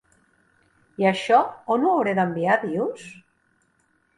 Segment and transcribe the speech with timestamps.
[1.03, 1.41] I això
[1.75, 3.05] on ho hauré d'enviar dius?